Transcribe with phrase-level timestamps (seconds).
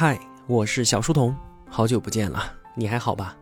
[0.00, 1.34] 嗨，我是小书童，
[1.68, 3.36] 好久不见了，你还好吧？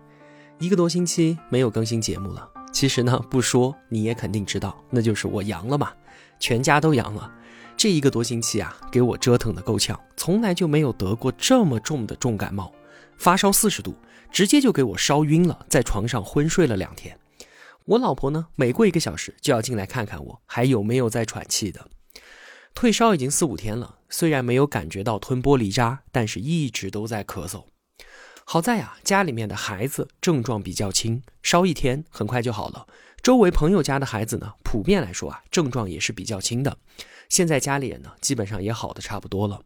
[0.59, 2.49] 一个多星期没有更新节目了。
[2.73, 5.93] 其实呢，不说你也肯定知道，那就是我阳了嘛，
[6.41, 7.31] 全家都阳了。
[7.77, 12.73] 这一个多星期啊，给我折腾的够呛，从来就没有得过这么重的重感冒，
[13.19, 13.95] 发烧四十度，
[14.33, 17.19] 直接就给我烧晕了，在床上昏睡了两天。
[17.85, 21.87] 我老婆呢，每过一个小时就要进来看看我还有没有在喘气的。
[22.77, 27.65] 退烧已经四五天了，虽然没有感觉到吞玻璃渣，但是一直都在咳嗽。
[28.45, 32.87] 好在呀，家里面的孩子症状比较轻，烧一天很快就好了。
[33.23, 36.77] 周围朋友家的孩子呢，普遍来说啊，症状也是比较轻的。
[37.31, 39.63] 现在家里人呢，基本上也好的差不多了。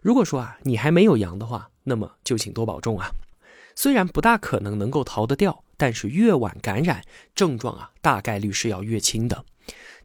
[0.00, 3.10] 如果说啊，你还没有阳的话，那么就请多保重啊。
[3.74, 7.02] 虽然不大可能能够逃得掉，但是越晚感染，
[7.34, 9.44] 症状啊，大概率是要越轻的。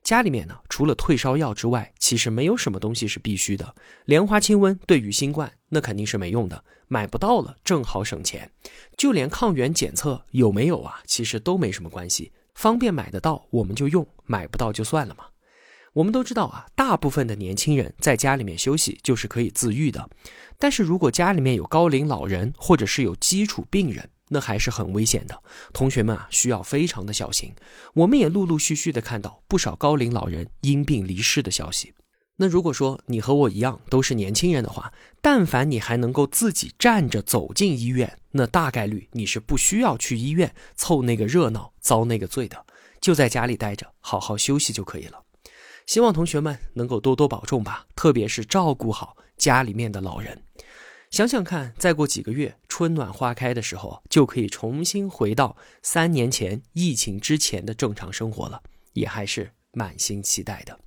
[0.04, 3.76] 家里面呢，除了退烧药之外，其实没有什么东西是必须的。
[4.06, 8.52] 莲花清瘟对于新冠那肯定是没用的，买不到了正好省钱。
[8.98, 15.26] 就连抗原检测有没有啊，其实都没什么关系，方便买得到我们就用，买不到就算了嘛。
[15.94, 20.10] 我们都知道啊，大部分的年轻人在家里面休息就是可以自愈的，
[20.58, 24.10] 但是如果家里面有高龄老人或者是有基础病人。
[24.34, 25.44] 那还是很危险的，
[25.74, 27.54] 同学们啊，需要非常的小心。
[27.94, 31.94] 我们也陆陆续续的看到不少高龄老人因病离世的消息。
[32.38, 42.66] 那如果说你和我一样都是年轻人的话，但凡你还能够自己站着走进医院，那大概率你是不需要去医院凑那个热闹、遭那个罪的，
[43.02, 45.22] 就在家里待着，好好休息就可以了。
[45.86, 50.42] 希望同学们能够多多保重吧，特别是照顾好家里面的老人。
[51.12, 60.80] 想想看，再过几个月，春暖花开的时候，就可以重新回到三年前疫情之前的正常生活了，也还是满心期待的。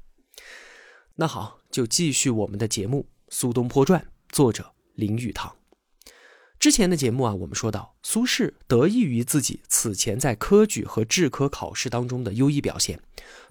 [1.16, 5.54] 那好，就继续我们的节目《苏东坡传》，作者林语堂。
[6.58, 12.98] 之前的节目啊，我们说到苏轼得益于自己此前在科举和制科考试当中的优异表现，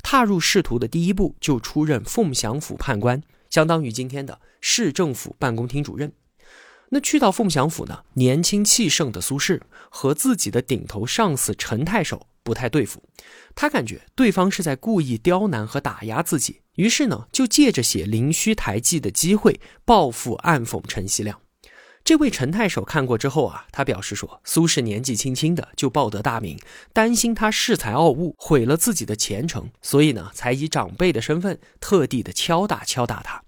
[0.01, 6.11] 踏入仕途的第一步就出任凤翔府判官，相当于今天的市政府办公厅主任。
[6.93, 8.03] 那去到凤翔府呢？
[8.13, 9.59] 年轻气盛的苏轼
[9.89, 13.01] 和自己的顶头上司陈太守不太对付，
[13.55, 21.39] 他感觉对方是在故意刁难和打压自己，于是呢，就借着写《灵虚台记》的机会报复暗讽陈希亮。
[22.03, 26.59] 这位陈太守看过之后啊，他表示说，苏轼年纪轻轻的就报得大名，
[26.93, 33.42] 担心他恃才傲物毁了自己的前程，所以呢，才以长辈的身份特地的敲打敲打他。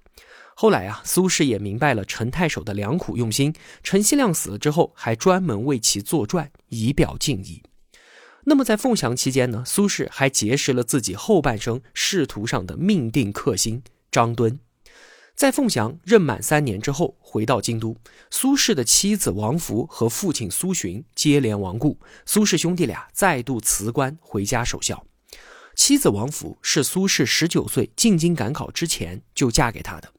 [0.58, 3.54] 后来啊，苏轼也明白了陈太守的良苦用心。
[3.84, 7.62] 陈希亮死了之后，还专门为其作传，以表敬意。
[8.46, 14.58] 那么在凤翔期间呢，苏轼还结识了自己后半生仕途上的命定克星张敦。
[15.36, 17.98] 在凤翔任满三年之后，回到京都，
[18.32, 25.06] 苏轼的妻子王弗和父亲苏洵接连亡故，苏轼兄弟俩再度辞官回家守孝。
[25.76, 30.15] 妻子王弗是苏轼十九岁进京赶考之前就嫁给他的。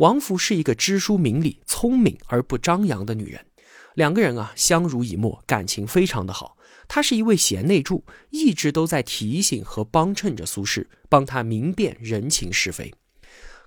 [0.00, 3.44] 王弗是一个知书明理、聪明而不张扬的女人，
[3.92, 6.56] 两个人啊相濡以沫，感情非常的好。
[6.88, 12.94] 她是一位贤内助，一直都在提醒和帮衬着苏轼，帮他明辨人情是非。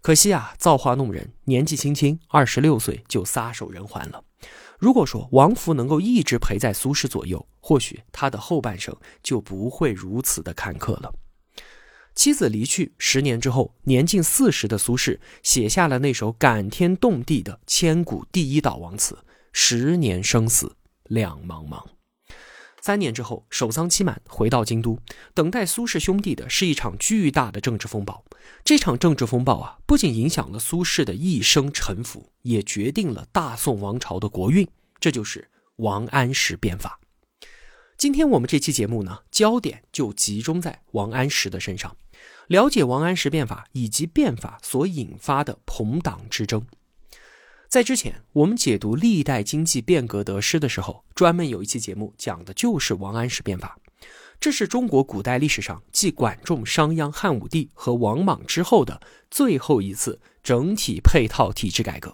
[0.02, 4.24] 可惜啊，造化弄人，年纪轻轻二十六岁就撒手人寰了。
[4.80, 11.14] 如果说王弗能够一直陪在苏轼左右，或许他的后半生就不会如此的坎坷了。
[12.16, 19.18] 妻子离去十年之后，年近四十的苏轼写下了那首感天动地的千古第一悼亡词
[19.52, 20.76] ：“十年生死
[21.06, 21.84] 两茫茫。”
[22.82, 25.00] 三年之后，守丧期满，回到京都，
[25.34, 28.24] 等待苏轼兄弟的是一场巨大的政治风暴。
[28.64, 34.68] 这场政治风暴啊，不仅影响了苏轼的一生沉浮，也决定了大宋王朝的国运。
[35.00, 37.00] 这就是王安石变法。
[37.98, 41.96] 今天我们这期节目呢，焦点就集中在王安石的身上。
[42.48, 46.66] 了解王安石变法以及变法所引发的朋党之争，
[47.70, 53.78] 在之前我们解读历代经济变革得失的时候，专门有一期节目讲的就是王安石变法。
[54.40, 59.02] 这是中国古代历史上继管仲、商鞅、汉武帝和王莽之后的
[59.32, 62.14] 最后一次整体配套体制改革。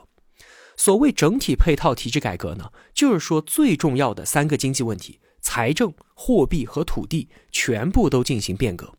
[0.77, 8.93] 所谓整体配套体制改革呢，就是说最重要的三个经济问题——财政、货币和土地，全部都进行变革。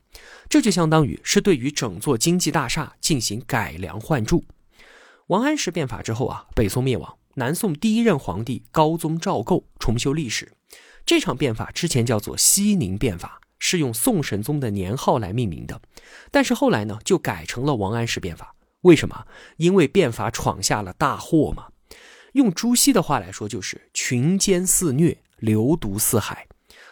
[0.49, 4.45] 这就相当于是对于整座经济大厦进行改良换柱。
[5.29, 10.53] 王安石变法之后啊，北宋灭亡，南宋第一任皇帝高宗赵构重修历史。
[11.07, 15.81] 这场变法之前叫做熙宁变法，是用宋神宗的年号来命名的。
[16.31, 18.55] 但是后来呢，就改成了王安石变法。
[18.83, 19.27] 为什么？
[19.57, 21.69] 因为变法闯下了大祸嘛。
[22.33, 26.47] 用朱熹的话来说，就是群奸肆虐，流毒四海。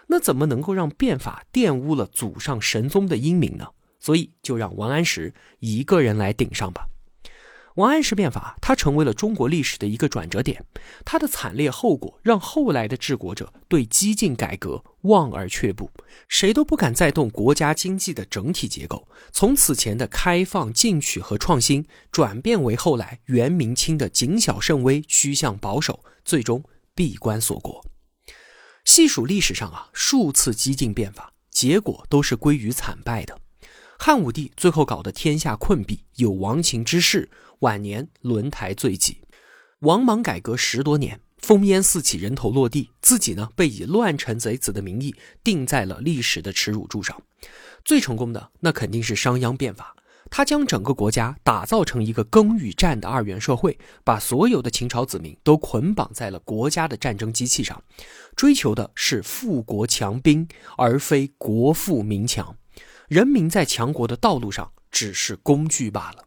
[0.09, 3.69] 那怎么能够让变法玷污了祖上神宗的英名呢？
[4.01, 6.87] 所以就让王安石一个人来顶上吧。
[7.75, 10.65] 王安石变法，他成为了中国历史的一个转折点。
[11.05, 15.89] 他的惨烈后果，让后来的治国者对激进改革望而却步，
[16.27, 19.07] 谁都不敢再动国家经济的整体结构。
[19.31, 26.65] 从此前的开放、进取和创新，转变为后来元、明清的谨小慎微、趋向保守，最终
[26.97, 27.85] 闭关锁国。
[28.99, 33.41] 细数历史上啊，数次激进变法，结果都是归于惨败的。
[33.97, 37.31] 汉武帝最后搞得天下困弊，有亡秦之势，
[37.61, 39.19] 晚年轮台罪己。
[39.83, 47.23] 王莽改革十多年，烽烟四起，人头落地，自己呢被以乱臣贼子的名义钉在了历史的耻辱柱上。
[47.85, 49.95] 最成功的那肯定是商鞅变法。
[50.31, 57.83] 他将整个国家打造成一个耕与战的二元社会，把所有的秦朝子民都捆绑在了国家的战争机器上，
[58.37, 60.47] 追求的是富国强兵，
[60.77, 62.57] 而非国富民强。
[63.09, 66.25] 人民在强国的道路上只是工具罢了。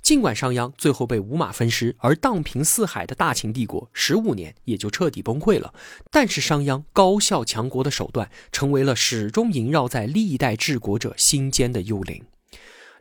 [0.00, 5.72] 尽管商鞅最后被五马分尸，而荡平四海的大秦帝国十五年也就彻底崩溃了，
[6.10, 12.22] 但是商鞅高效强国的手段，成为了始终萦绕在历代治国者心间的幽灵。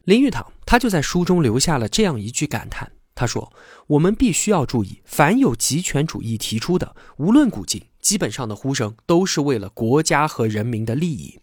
[0.03, 3.53] 林语堂他就在书中留下了这样一句感叹：“他说，
[3.87, 11.39] 我们必须要注意，凡有极权主义提出的，无论古今，基本上的呼声都是为了国家和人民的利益。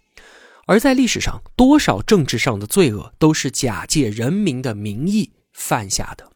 [0.67, 6.31] 而在历史上，多少政治上的罪恶都是假借人民的名义犯下的。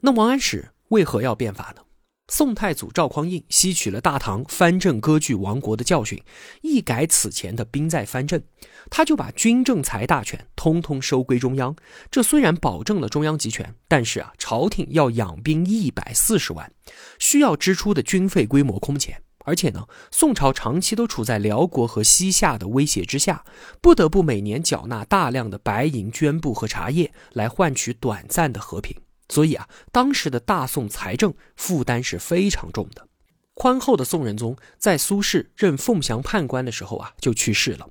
[0.00, 1.82] 那王安石为何要变法呢？”
[2.28, 6.22] 宋太祖赵匡胤吸取了大唐藩镇割据亡国的教训，
[6.62, 8.42] 一改此前的兵在藩镇，
[8.88, 11.76] 他就把军政财大权通通收归中央。
[12.10, 16.72] 这虽然保证了中央集权，但是啊，朝廷要养兵一百四十万，
[17.18, 19.22] 需要支出的军费规模空前。
[19.44, 23.44] 而且呢，宋朝长期都处在辽国和西夏的威胁之下，
[23.80, 28.96] 不得不每年缴纳大量的白银、绢布和茶叶来换取短暂的和平。
[29.32, 33.08] 所以啊，当时的大宋财政负担是非常重的。
[33.54, 37.88] 宽厚的宋仁宗在苏轼任凤翔判官的时候啊，就去世了。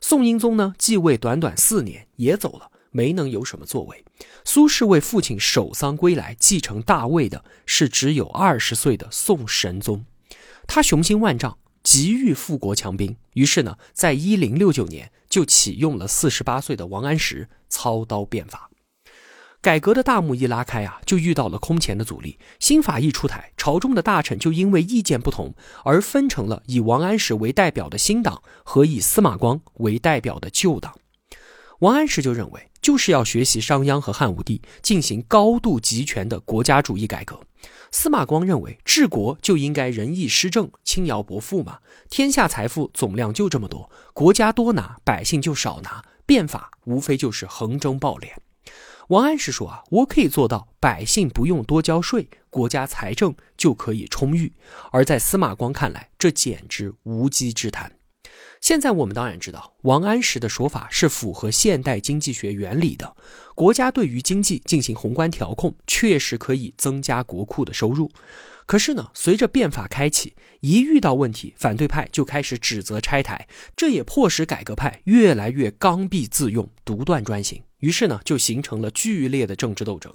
[0.00, 4.04] 宋英宗呢，继位短短四年也走了，没能有什么作为。
[4.44, 10.04] 苏轼为父亲守丧归来，继承大位的是只有二十岁的宋神宗。
[10.68, 18.70] 他雄心万丈，急欲富国强兵，于是呢，在一零六九年就启用了四十八岁的王安石操刀变法。
[19.64, 22.38] 改革的大幕一拉开啊，就遇到了空前的阻力。
[22.60, 30.94] 新法一出台，朝中的大臣就因为意见不同而分成了以王安石为代表的新党和以司马光为代表的旧党。
[31.78, 37.40] 王安石就认为，就是要学习商鞅和汉武帝进行高度集权的国家主义改革。
[37.90, 41.78] 司马光认为，治国就应该仁义施政、轻徭薄赋嘛。
[42.10, 48.28] 天下财富总量就这么多，国家多拿，百姓就少拿，变法无非就是横征暴敛。
[49.08, 54.52] 王安石说：“啊，我可以做到，百姓不用多交税，国家财政就可以充裕。”
[54.92, 57.92] 而在司马光看来，这简直无稽之谈。
[58.62, 63.14] 现在我们当然知道，王安石的说法是符合现代经济学原理的。
[63.54, 68.10] 国家对于经济进行宏观调控，确实可以增加国库的收入。
[68.64, 77.62] 可是呢，随着变法开启，一遇到问题，反对派就开始指责拆台，这也迫使改革派越来越刚愎自用、独断专行。
[77.84, 80.10] 于是呢，就形成了剧烈的政治斗争，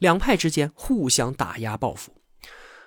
[0.00, 2.12] 两派之间互相打压报复。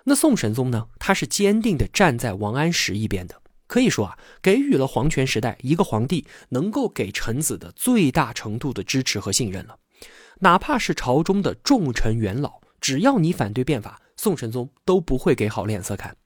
[0.04, 9.78] 那宋神宗呢，他是坚定的站在王安石一边的，可以说啊，给予了皇权时代一个皇帝能够给臣子的最大程度的支持和信任了。
[10.40, 16.18] 哪怕是朝中的重臣元老，只要你反对变法，宋神宗都不会给好脸色看。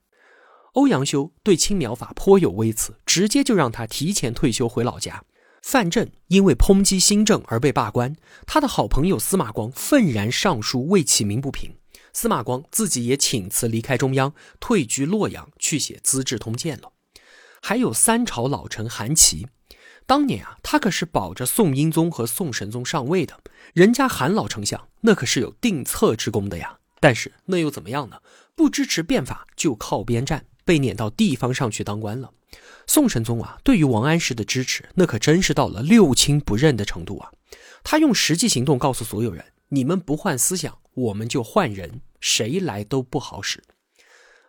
[0.73, 5.23] 欧阳修对青苗法颇有微词，直接就让他提前退休回老家。
[5.61, 8.15] 范正因为抨击新政而被罢官，
[8.47, 11.75] 他的好朋友司马光愤然上书为其鸣不平，
[12.13, 16.91] 司马光自己也请辞离开中央，退居洛阳去写《资治通鉴》了。
[17.61, 19.47] 还有三朝老臣韩琦，
[20.05, 23.41] 当年啊，他可是保着宋英宗和宋神宗上位的，
[23.73, 26.79] 人家韩老丞相那可是有定策之功的呀。
[27.01, 28.21] 但是那又怎么样呢？
[28.55, 32.31] 不支持变法就靠边站，被撵到地方上去当官了。
[32.85, 37.31] 宋神宗啊，对于王安石的支持，那可真是到了六亲不认的程度啊！
[37.83, 43.63] 他用实际行动告诉所有人：你们不换思想，我们就换人，谁来都不好使。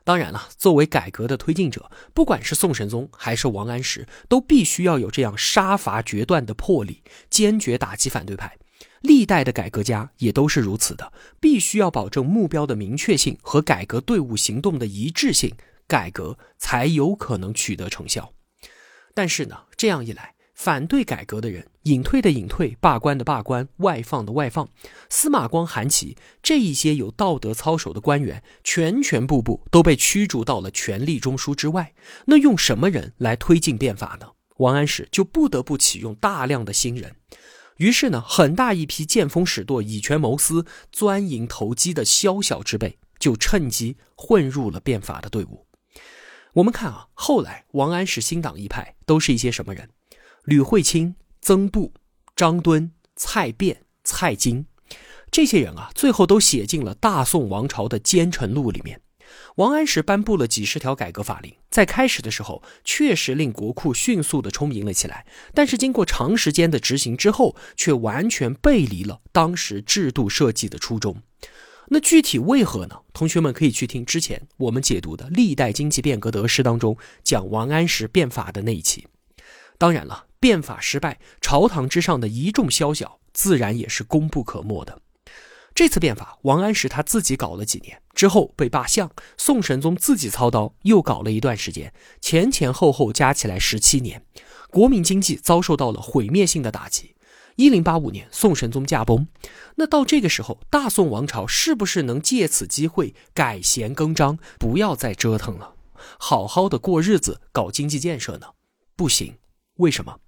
[0.04, 8.58] 当然了，作为改革的推进者，不管是宋神宗还是王安石，都必须要有这样杀伐决断的魄力，坚决打击反对派。
[9.00, 11.10] 历代的改革家也都是如此的，
[11.40, 15.54] 必须要保证目标的明确性和改革队伍行动的一致性，
[15.90, 18.32] 改革才有可能取得成效。
[19.12, 24.68] 但是呢，这样一来，反对改革的人，隐退的隐退，罢官的罢官，外放的外放，
[25.08, 31.92] 司马光、韩琦这一些有道德操守的官员，全全部部都被驱逐到了权力中枢之外。
[32.26, 34.28] 那用什么人来推进变法呢？
[34.58, 37.16] 王安石就不得不启用大量的新人。
[37.78, 45.66] 于是呢，很大一批见风使舵、以权谋私、钻营投机的宵小之辈，就趁机混入了变法的队伍。
[46.54, 49.88] 我们看啊，后来王安石新党一派都是一些什么人？
[50.44, 51.92] 吕惠卿、曾布、
[52.34, 54.66] 张敦、蔡卞、蔡京，
[55.30, 59.00] 这些人啊，最后都写进了大宋王朝的奸臣录里面。
[59.56, 71.22] 王安石颁布了几十条改革法令，在开始的时候确实令国库迅速的充盈了起来，但是经过长时间的执行之后，却完全背离了当时制度设计的初衷。
[71.92, 73.00] 那具体为何呢？
[73.12, 79.08] 同学们可以去听之前我们解读的《历代经济变革得失》当中讲王安石变法的那一期。
[79.76, 85.00] 当然了，变法失败，朝堂之上的一众宵小自然也是功不可没的。
[85.74, 94.22] 这次变法，王安石他自己搞了几年之后被罢相，宋神宗自己操刀又搞了一段时间，前前后后加起来十七年，
[94.70, 97.16] 国民经济遭受到了毁灭性的打击。
[97.60, 99.26] 一零八五年，宋神宗驾崩，
[99.74, 105.74] 那到这个时候，大宋王朝是不是能借此机会改弦更张，不要再折腾了，
[106.18, 108.46] 好好的过日子，搞经济建设呢？
[108.96, 109.36] 不行，
[109.74, 110.20] 为什么？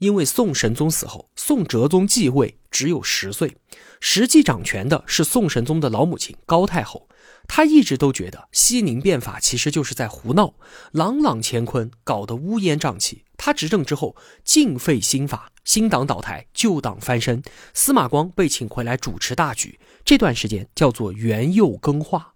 [0.00, 3.56] 因为宋神宗死后，宋哲宗继位只有十岁，
[3.98, 7.08] 实际掌权的是宋神宗的老母亲高太后。
[7.48, 10.52] 他一直都觉得西宁变法其实就是在胡闹，
[10.92, 13.24] 朗朗乾坤，搞得乌烟瘴气。
[13.38, 14.14] 他执政之后，
[14.44, 17.42] 尽废新法，新党倒台，旧党翻身。
[17.74, 22.32] 司马光被请回来主持大局，这段时间叫做元佑更化，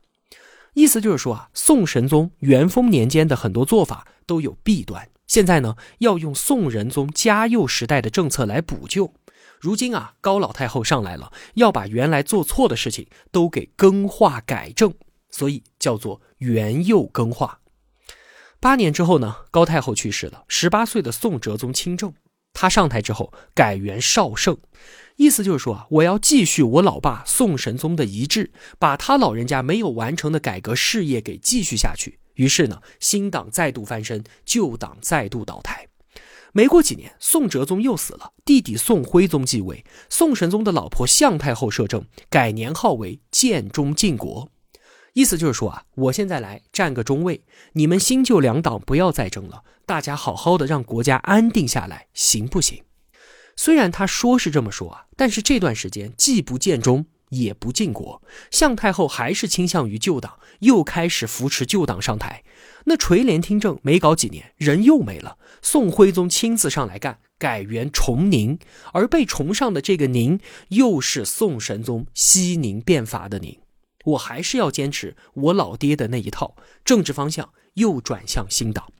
[0.74, 5.08] 意思就是说啊，宋神宗元丰年间的很多做法都有弊端。
[5.28, 9.14] 现在呢，要用宋仁宗嘉佑时代的政策来补救。
[9.60, 14.92] 如今啊，高老太后上来了，要把原来做错的事情都给更化改正，
[15.30, 17.60] 所以叫做元佑更化。
[18.58, 22.12] 八年之后呢，高太后去世了，十八岁的宋哲宗亲政，
[22.52, 24.58] 他上台之后改元绍圣，
[25.16, 32.18] 意思就是说啊，我要继续我老爸宋神宗的遗志，把他老人家没有完成的改革事业给继续下去。
[32.34, 35.86] 于是呢，新党再度翻身，旧党再度倒台。
[36.52, 44.50] 没过几年，宋哲宗又死了，弟弟宋徽宗继位，宋神宗的老婆向太后摄政，改年号为建中靖国。
[45.12, 52.82] 意思就是说啊，我现在来占个中位，你们新旧两党不要再争了，大家好好的让国家安定下来，行不行？
[53.56, 57.06] 虽然他说是这么说啊，但是这段时间既不建中。
[57.30, 62.42] 也不进国，向太后还是倾向于旧党，又开始扶持旧党上台。
[62.86, 65.38] 那垂帘听政没搞几年，人又没了。
[65.62, 68.58] 宋徽宗亲自上来干，改元崇宁，
[68.92, 70.40] 而被崇尚的这个宁，
[70.70, 73.56] 又是宋神宗西宁变法的宁。
[74.04, 78.92] 我还是要坚持我老爹的那一套政治方向，又转向新党。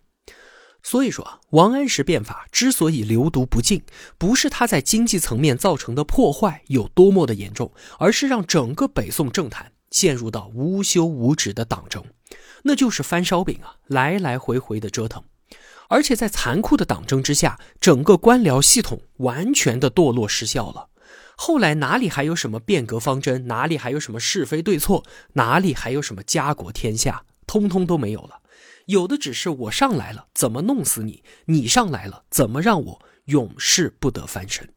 [0.83, 3.83] 所以说啊，王安石变法之所以流毒不尽，
[4.17, 12.03] 不是他在经济层面造成的破坏有多么的严重，而是让整个北宋政坛陷入到无休无止的党争，
[12.63, 15.23] 那就是翻烧饼啊，来来回回的折腾。
[15.89, 20.90] 而且在残酷的党争之下，整个官僚系统完全的堕落失效了。
[21.43, 23.47] 后来哪里还有什么变革方针？
[23.47, 25.07] 哪里还有什么是非对错？
[25.33, 27.25] 哪里还有什么家国天下？
[27.47, 28.43] 通通都没有了。
[28.85, 34.69] 有的只是我上来了怎么弄死你，你上来了怎么让我永世不得翻身。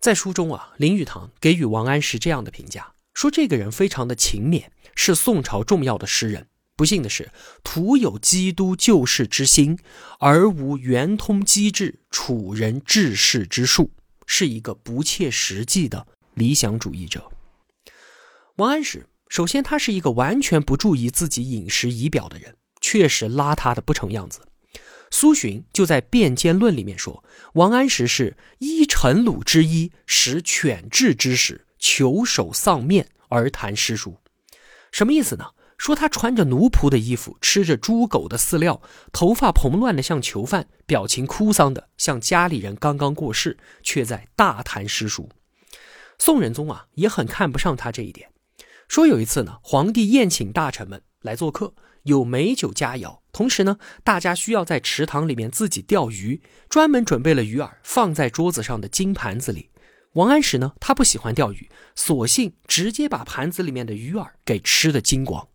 [0.00, 6.46] 在书中啊，林语堂给予王安石这样的评价，说这个人非常的勤勉，是宋朝重要的诗人。
[6.74, 7.30] 不幸的是，
[7.62, 9.78] 徒有基督救世之心，
[10.20, 13.90] 而无圆通机智楚人治世之术，
[14.26, 17.30] 是一个不切实际的理想主义者。
[18.56, 22.56] 王安石，首先他是一个完全不注意自己饮食仪表的人。
[22.80, 24.40] 确实邋遢的不成样子。
[25.10, 34.18] 苏洵就在《辩奸论》里面说，王安石是依陈鲁之衣，食犬彘之食，求首丧面而谈诗书。
[34.92, 35.46] 什么意思呢？
[35.84, 38.80] 说他穿着奴仆的衣服，吃着猪狗的饲料，
[39.12, 45.28] 头发蓬乱的像囚犯，表情哭丧的像家里人刚刚过世，却在大谈诗书。
[46.18, 48.30] 宋仁宗啊，也很看不上他这一点。
[48.88, 51.74] 说有一次呢，皇帝宴请大臣们来做客。
[52.04, 59.68] 有美酒佳肴，同时呢，大家需要在池塘里面自己钓鱼，专门准备了鱼饵放在桌子上的金盘子里。
[60.14, 65.46] 王安石呢，他不喜欢钓鱼，索性直接把盘子里面的鱼饵给吃的精光。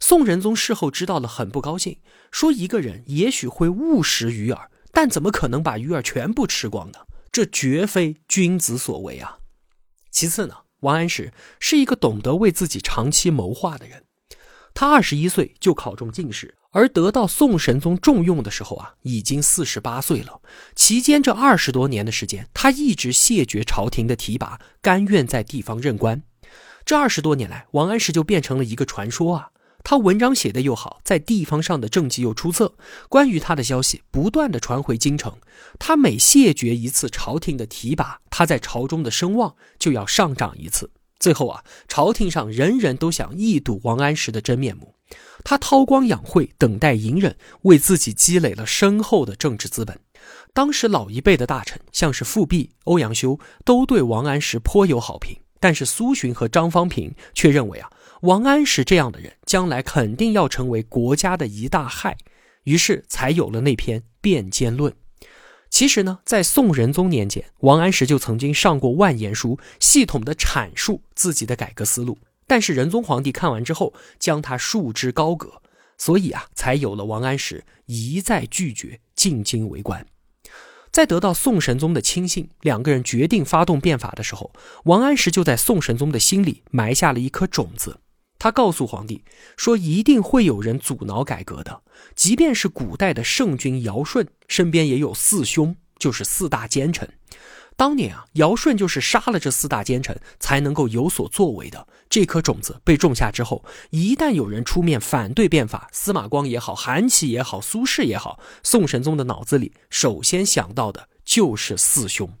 [0.00, 1.98] 宋仁宗事后知道了，很不高兴，
[2.30, 6.98] 说一个人也许会误食鱼饵，但怎么可能把鱼饵全部吃光呢？
[7.30, 9.38] 这绝非君子所为啊！
[10.10, 14.04] 其次呢，王安石是一个懂得为自己长期谋划的人。
[14.74, 20.40] 他二十一岁就考中进士，而得到宋神宗重用的时候啊，已经四十八岁了。
[20.74, 26.22] 期间这二十多年的时间，他一直谢绝朝廷的提拔，甘愿在地方任官。
[26.84, 29.48] 这二十多年来，王安石就变成了一个传说啊。
[29.84, 32.74] 他文章写的又好，在地方上的政绩又出色，
[33.08, 35.36] 关于他的消息不断的传回京城。
[35.78, 40.90] 他每谢绝一次朝廷的提拔，他在朝中的声望就要上涨一次。
[41.18, 44.94] 最后啊，朝廷上人人都想一睹王安石的真面目。
[45.44, 49.98] 他韬光养晦，等待隐忍，为自己积累了深厚的政治资本。
[50.54, 55.36] 当时老一辈的大臣，像是富弼、欧阳修，都对王安石颇有好评。
[55.62, 57.88] 但是苏洵和张方平却认为啊。
[58.22, 62.16] 王安石这样的人，将来肯定要成为国家的一大害，
[62.64, 64.92] 于是才有了那篇《辩奸论》。
[65.70, 72.18] 其实呢，在宋仁宗年间，王安石就曾经上过万言书，系统的阐述自己的改革思路。
[72.46, 75.62] 但是仁宗皇帝看完之后，将他束之高阁，
[75.96, 80.04] 所以啊，才有了王安石一再拒绝进京为官。
[80.92, 84.52] 在得到宋神宗的亲信，两个人决定发动变法的时候，
[84.84, 87.98] 王安石就在宋神宗的心里埋下了一颗种子。
[88.38, 89.24] 他告诉皇帝
[89.56, 91.80] 说：“一定会有人阻挠改革的，
[92.14, 97.08] 即便是古代的圣君尧舜，身边也有四兄，就是四大奸臣。
[97.82, 101.88] 当年啊，尧舜就是杀了这四大奸臣，才能够有所作为的。
[102.08, 112.32] 这颗种子被种下之后，一旦有人出面反对变法，司马光也好，韩琦也好，苏轼也好，宋神宗的脑子里首先想到的就是四兄。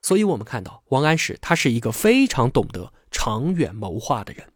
[0.00, 4.46] 所以，我们看到王安石，他是一个非常懂得长远谋划的人。”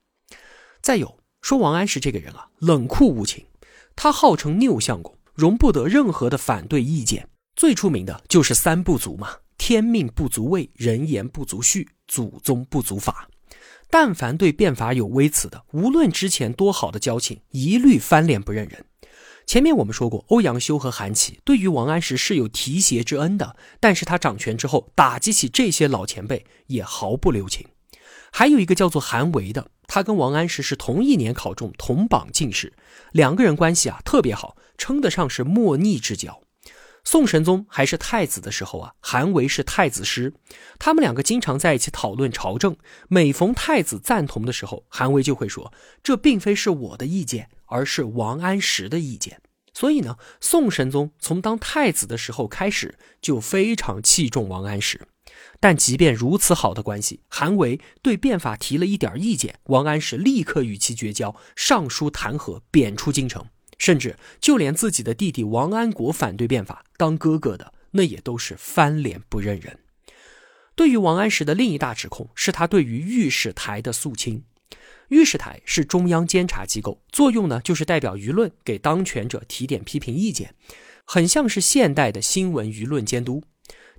[0.80, 3.44] 再有说王安石这个人啊，冷酷无情，
[3.94, 7.28] 他号称拗相公，容不得任何的反对意见。
[7.54, 13.28] 最出名的就是三不足嘛：天命不足畏，人言不足恤，祖宗不足法。
[13.88, 18.84] 但凡对变法有微词的，无论之前多好的交情，一律翻脸不认人。
[19.46, 27.64] 前面我们说过，欧阳修和韩琦对于王安石是有提携之恩的，但是他掌权之后，打击起这些老前辈也毫不留情。
[28.32, 29.70] 还有一个叫做韩维的。
[29.88, 32.72] 他跟王安石是同一年考中，同榜进士，
[33.12, 36.42] 两个人关系啊特别好，称得上是莫逆之交。
[37.06, 40.34] 宋神宗还是太子的时候啊，韩维是太子师，
[40.76, 42.76] 他们两个经常在一起讨论朝政。
[43.06, 49.40] 每逢太子赞同的时候，韩维就会说：“这并非是我的意见，而是王安石的意见。”
[49.72, 55.06] 所以呢，宋神宗从当太子的时候开始，就非常器重王安石。
[55.60, 63.46] 但即便如此好的关系，韩维对变法提了一点意见，王安石立刻与其绝交，上书弹劾，贬出京城。
[63.78, 69.78] 甚至就连自己的弟弟王安国反对变法，当哥哥的那也都是翻脸不认人。
[70.74, 74.44] 对于王安石的另一大指控，是他对于御史台的肃清。
[75.08, 80.54] 御史台是中央监察机构，作用呢就是代表舆论给当权者提点批评意见，
[81.04, 83.42] 很像是现代的新闻舆论监督。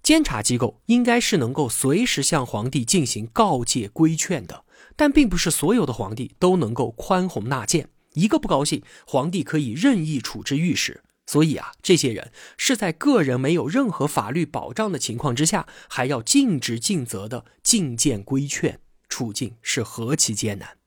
[0.03, 7.89] 监察机构应该是能够随时向皇帝进行告诫规劝的，但并不是所有的皇帝都能够宽宏纳谏。
[8.17, 11.03] 一个不高兴，皇帝可以任意处置御史。
[11.29, 20.77] 所以啊，这些人是在个人没有任何法律保障的情况之下，还要尽职尽责的进谏规劝，处境是何其艰难。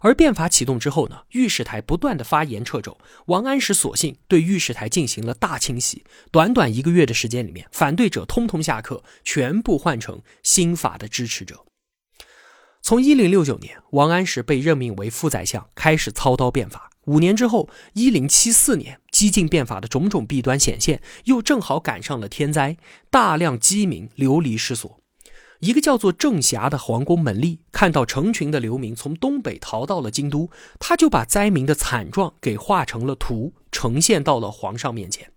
[0.00, 6.04] 而变法启动之后呢，御史台不断的发言掣肘，王安石索性对御史台进行了大清洗。
[6.30, 11.66] 短短一个月的时间里面，反对者通通下课，全部换成新法的支持者。
[12.88, 16.88] 从一零六九年，王安石被任命为副宰相，开始操刀变法。
[17.06, 22.76] 五年之后，一零七四年，激进变法的种种弊端显现，又正好赶上了天灾，
[23.10, 25.00] 大量饥民流离失所。
[25.58, 35.32] 一个叫做郑霞的皇宫门吏看到成群的流民从东北逃到了京都，他就把灾民的惨状给画成了图，呈现到了皇上面前。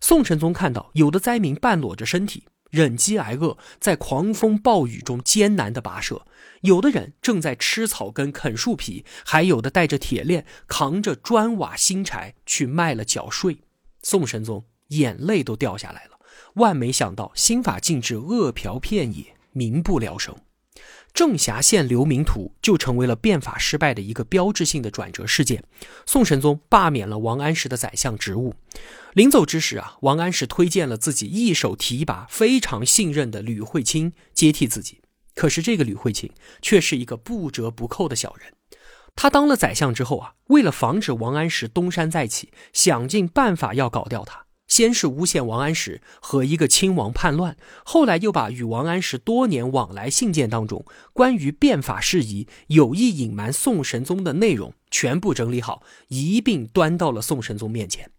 [0.00, 2.44] 宋神宗看到有的灾民半裸着身体，
[2.76, 6.26] 忍饥挨饿，在狂风暴雨中艰难的跋涉；
[6.60, 13.62] 有的人正在吃草根、啃树皮，还有的带着铁链，扛着砖瓦新柴去卖了缴税。
[14.02, 16.18] 宋神宗眼泪都掉下来了，
[16.56, 19.34] 万没想到新法禁止饿殍遍野。
[19.52, 20.36] 民不聊生，
[21.16, 25.64] 正峡县流民图就成为了变法失败的一个标志性的转折事件。
[26.04, 28.54] 宋神宗罢免了王安石的宰相职务，
[29.14, 35.00] 临走之时啊，王安石推荐了自己一手提拔、非常信任的吕惠卿接替自己。
[35.34, 38.52] 可是这个吕惠卿却是一个不折不扣的小人。
[39.14, 44.45] 他当了宰相之后啊，为了防止王安石东山再起，想尽办法要搞掉他。
[44.66, 58.10] 先是诬陷王安石和一个亲王叛乱，后来又把与王安石多年往来信件当中关于变法事宜有意隐瞒宋神宗的内容全部整理好，一并端到了宋神宗面前。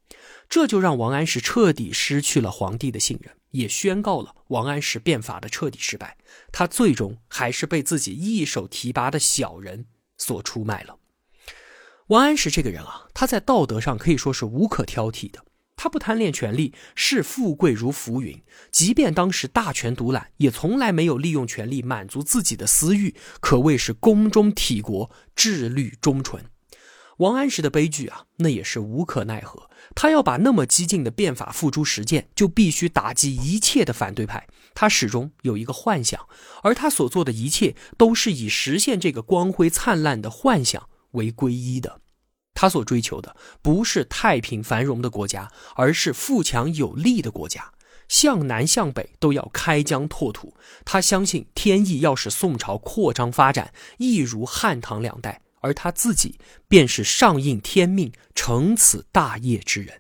[0.49, 6.17] 这就让王安石彻底失去了皇帝的信任，也宣告了王安石变法的彻底失败。
[6.53, 10.99] 他最终还是被自己一手提拔的小人所出卖了。
[12.07, 15.43] 王安石这个人啊，他在道德上可以说是无可挑剔的。
[15.77, 18.43] 他不贪恋权力，视富贵如浮云。
[18.71, 26.43] 即便当时大权独揽，也从来没有利用权力满足自己的私欲，可谓是宫中体国，志虑忠纯。
[27.17, 29.69] 王安石的悲剧啊，那也是无可奈何。
[29.95, 34.47] 他要把那么激进的变法付诸实践，就必须打击一切的反对派。
[34.75, 36.27] 他始终有一个幻想，
[36.61, 42.01] 而他所做的一切，都是以实现这个光辉灿烂的幻想为皈依的。
[42.59, 47.71] 他所追求的不是太平繁荣的国家，而是富强有力的国家。
[48.09, 50.55] 向南向北都要开疆拓土。
[50.83, 59.99] 他相信天意要使宋朝扩张发展，一如汉唐两代，而他自己便是上应天命、成此大业之人。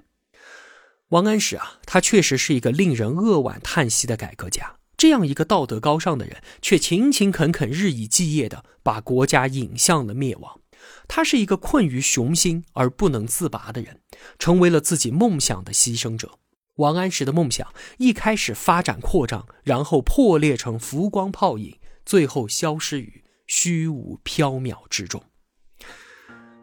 [1.09, 4.77] 王安石啊，他确实是一个令人扼腕叹息的改革家。
[4.97, 10.59] 这样一个道德高尚的人，却勤勤恳恳、日以继夜地把国家引向了灭亡。
[11.07, 14.01] 他是一个困于雄心而不能自拔的人，
[14.37, 16.37] 成为了自己梦想的牺牲者。
[16.75, 25.23] 王安石的梦想一开始发展扩张，然后破裂成浮光泡影，最后消失于虚无缥缈之中。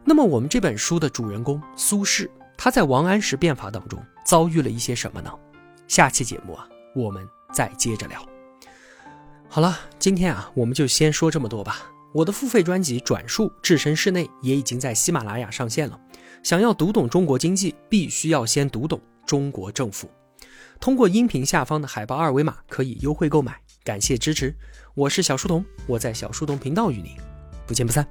[0.05, 5.33] 那么，我们这本书的主人公苏轼，他在王安石变法当中遭遇了一些什么呢？
[5.87, 8.23] 下期节目啊，我们再接着聊。
[9.49, 11.91] 好了，今天啊，我们就先说这么多吧。
[12.15, 15.99] 我的付费专辑《转述置身事内》也已经在喜马拉雅上线了。
[16.43, 20.09] 想要读懂中国经济，必须要先读懂中国政府。
[20.79, 24.55] 通过音频下方的海报二维码可以优惠购买，感谢支持。
[24.93, 27.11] 我是小书童，我在小书童频道与您
[27.67, 28.07] 不见不散。